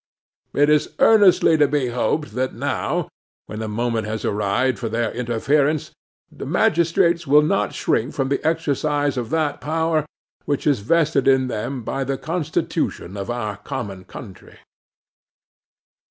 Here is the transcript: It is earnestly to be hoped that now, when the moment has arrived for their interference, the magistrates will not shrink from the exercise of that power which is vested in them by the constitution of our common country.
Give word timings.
It 0.55 0.67
is 0.71 0.93
earnestly 0.97 1.57
to 1.57 1.67
be 1.67 1.89
hoped 1.89 2.33
that 2.33 2.55
now, 2.55 3.07
when 3.45 3.59
the 3.59 3.67
moment 3.67 4.07
has 4.07 4.25
arrived 4.25 4.79
for 4.79 4.89
their 4.89 5.11
interference, 5.13 5.91
the 6.31 6.47
magistrates 6.47 7.27
will 7.27 7.43
not 7.43 7.75
shrink 7.75 8.15
from 8.15 8.29
the 8.29 8.43
exercise 8.43 9.15
of 9.15 9.29
that 9.29 9.61
power 9.61 10.07
which 10.45 10.65
is 10.65 10.79
vested 10.79 11.27
in 11.27 11.49
them 11.49 11.83
by 11.83 12.03
the 12.03 12.17
constitution 12.17 13.15
of 13.15 13.29
our 13.29 13.57
common 13.57 14.03
country. 14.03 14.57